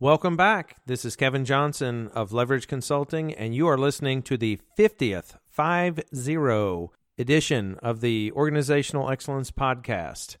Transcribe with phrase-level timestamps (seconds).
[0.00, 0.76] Welcome back.
[0.86, 6.92] This is Kevin Johnson of Leverage Consulting, and you are listening to the 50th 50
[7.18, 10.36] edition of the Organizational Excellence Podcast.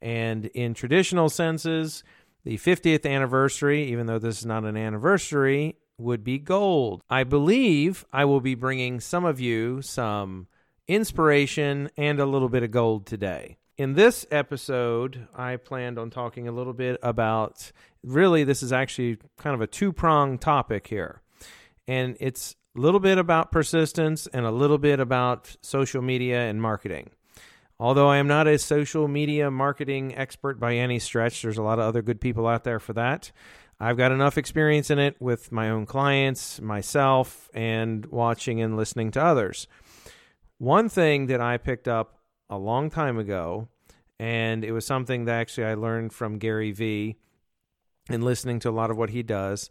[0.00, 2.02] And in traditional senses,
[2.44, 7.02] the 50th anniversary, even though this is not an anniversary, would be gold.
[7.10, 10.46] I believe I will be bringing some of you some
[10.88, 13.58] inspiration and a little bit of gold today.
[13.76, 17.72] In this episode, I planned on talking a little bit about
[18.04, 21.22] really, this is actually kind of a two pronged topic here.
[21.86, 26.60] And it's a little bit about persistence and a little bit about social media and
[26.60, 27.10] marketing.
[27.78, 31.78] Although I am not a social media marketing expert by any stretch, there's a lot
[31.78, 33.32] of other good people out there for that.
[33.80, 39.10] I've got enough experience in it with my own clients, myself, and watching and listening
[39.12, 39.66] to others.
[40.58, 43.68] One thing that I picked up a long time ago,
[44.20, 47.16] and it was something that actually I learned from Gary Vee
[48.08, 49.70] and listening to a lot of what he does,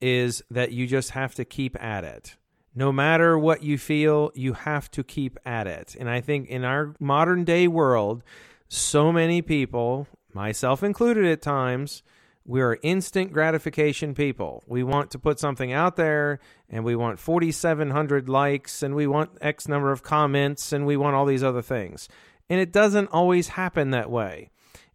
[0.00, 2.36] is that you just have to keep at it.
[2.74, 5.94] No matter what you feel, you have to keep at it.
[5.98, 8.22] And I think in our modern day world,
[8.68, 12.02] so many people, myself included at times,
[12.44, 14.64] we are instant gratification people.
[14.66, 19.38] We want to put something out there and we want 4,700 likes and we want
[19.40, 22.08] X number of comments and we want all these other things.
[22.48, 24.50] And it doesn't always happen that way.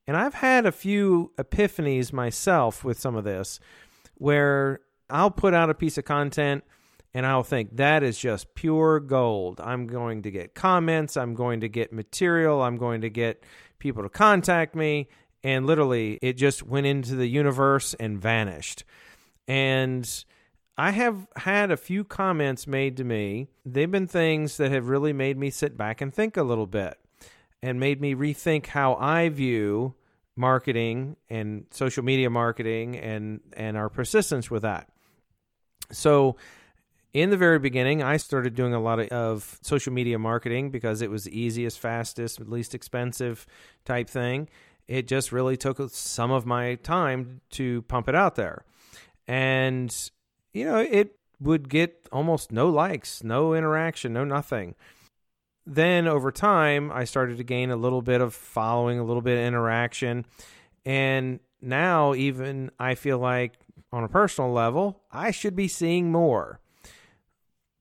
[0.07, 3.59] And I've had a few epiphanies myself with some of this
[4.15, 6.63] where I'll put out a piece of content
[7.13, 9.59] and I'll think that is just pure gold.
[9.61, 13.43] I'm going to get comments, I'm going to get material, I'm going to get
[13.79, 15.07] people to contact me,
[15.43, 18.83] and literally it just went into the universe and vanished.
[19.47, 20.25] And
[20.77, 23.47] I have had a few comments made to me.
[23.65, 26.99] They've been things that have really made me sit back and think a little bit
[27.63, 29.95] and made me rethink how I view
[30.37, 34.89] marketing and social media marketing and and our persistence with that.
[35.91, 36.35] So
[37.13, 41.01] in the very beginning, I started doing a lot of, of, social media marketing because
[41.01, 43.47] it was the easiest, fastest, least expensive
[43.85, 44.49] type thing
[44.87, 48.63] it just really took some of my time to pump it out there.
[49.27, 49.93] And,
[50.53, 54.75] you know, it would get almost no likes, no interaction, no nothing.
[55.69, 59.37] Then over time, I started to gain a little bit of following, a little bit
[59.37, 60.25] of interaction.
[60.85, 63.53] And now, even I feel like
[63.91, 66.59] on a personal level, I should be seeing more.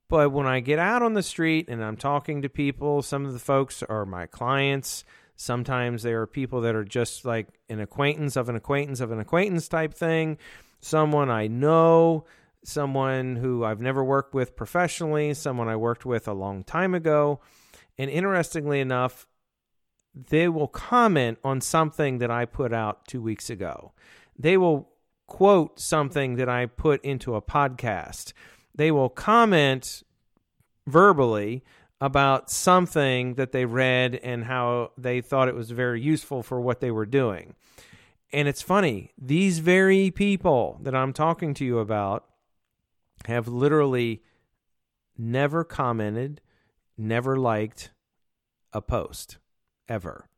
[0.09, 3.33] But when I get out on the street and I'm talking to people, some of
[3.33, 5.05] the folks are my clients,
[5.37, 9.21] Sometimes there are people that are just like an acquaintance of an acquaintance of an
[9.21, 10.39] acquaintance type thing,
[10.81, 12.25] someone I know,
[12.65, 17.41] someone who I've never worked with professionally, someone I worked with a long time ago.
[17.99, 19.27] And interestingly enough,
[20.15, 23.93] they will comment on something that I put out two weeks ago.
[24.39, 24.89] They will
[25.27, 28.33] quote something that I put into a podcast.
[28.75, 30.03] They will comment
[30.87, 31.65] verbally
[32.01, 36.81] about something that they read and how they thought it was very useful for what
[36.81, 37.55] they were doing.
[38.33, 42.27] And it's funny, these very people that I'm talking to you about
[43.27, 44.23] have literally
[45.17, 46.41] never commented,
[46.99, 47.91] never liked
[48.73, 49.39] a post
[49.89, 50.29] ever.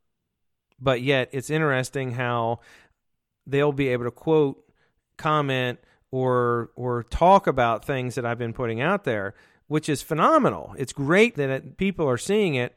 [0.80, 2.60] But yet, it's interesting how
[3.46, 4.62] they'll be able to quote,
[5.16, 5.80] comment,
[6.10, 9.34] or or talk about things that I've been putting out there
[9.68, 10.74] which is phenomenal.
[10.76, 12.76] It's great that it, people are seeing it.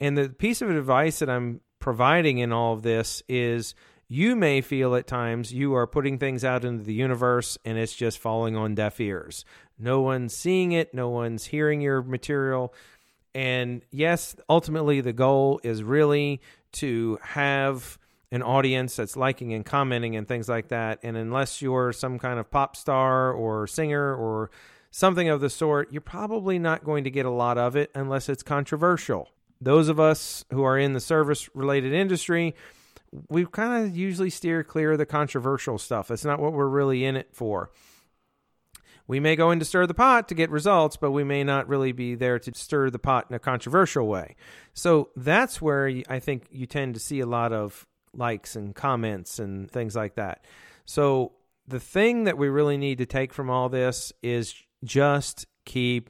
[0.00, 3.74] And the piece of advice that I'm providing in all of this is
[4.08, 7.94] you may feel at times you are putting things out into the universe and it's
[7.94, 9.44] just falling on deaf ears.
[9.78, 12.74] No one's seeing it, no one's hearing your material.
[13.34, 16.40] And yes, ultimately the goal is really
[16.72, 17.98] to have
[18.30, 20.98] an audience that's liking and commenting and things like that.
[21.02, 24.50] And unless you're some kind of pop star or singer or
[24.90, 28.28] something of the sort, you're probably not going to get a lot of it unless
[28.28, 29.28] it's controversial.
[29.60, 32.54] Those of us who are in the service related industry,
[33.28, 36.08] we kind of usually steer clear of the controversial stuff.
[36.08, 37.70] That's not what we're really in it for.
[39.12, 41.68] We may go in to stir the pot to get results, but we may not
[41.68, 44.36] really be there to stir the pot in a controversial way.
[44.72, 49.38] So that's where I think you tend to see a lot of likes and comments
[49.38, 50.46] and things like that.
[50.86, 51.32] So
[51.68, 56.08] the thing that we really need to take from all this is just keep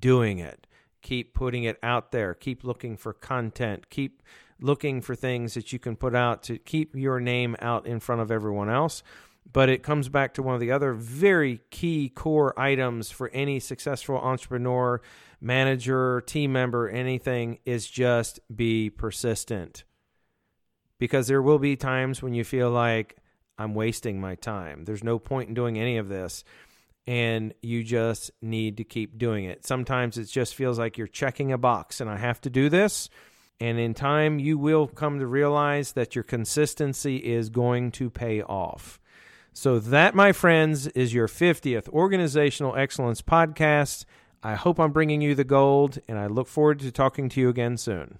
[0.00, 0.66] doing it.
[1.02, 2.34] Keep putting it out there.
[2.34, 3.90] Keep looking for content.
[3.90, 4.24] Keep
[4.62, 8.20] looking for things that you can put out to keep your name out in front
[8.20, 9.02] of everyone else.
[9.52, 13.58] But it comes back to one of the other very key core items for any
[13.58, 15.00] successful entrepreneur,
[15.40, 19.84] manager, team member, anything is just be persistent.
[20.98, 23.16] Because there will be times when you feel like
[23.58, 24.84] I'm wasting my time.
[24.84, 26.44] There's no point in doing any of this.
[27.06, 29.66] And you just need to keep doing it.
[29.66, 33.08] Sometimes it just feels like you're checking a box and I have to do this.
[33.60, 38.42] And in time, you will come to realize that your consistency is going to pay
[38.42, 38.98] off.
[39.52, 44.06] So, that, my friends, is your 50th Organizational Excellence podcast.
[44.42, 47.48] I hope I'm bringing you the gold, and I look forward to talking to you
[47.50, 48.18] again soon.